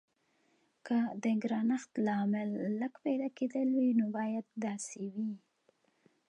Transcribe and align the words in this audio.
که 0.85 0.97
د 1.23 1.25
ګرانښت 1.43 1.91
لامل 2.05 2.49
لږ 2.79 2.93
پیدا 3.05 3.27
کیدل 3.37 3.67
وي 3.79 3.89
نو 3.99 4.05
باید 4.17 4.45
داسې 4.65 5.01
وي. 5.13 5.31